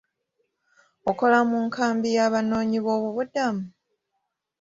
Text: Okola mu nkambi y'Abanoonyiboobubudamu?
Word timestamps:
Okola 1.09 1.39
mu 1.49 1.57
nkambi 1.67 2.07
y'Abanoonyiboobubudamu? 2.17 3.63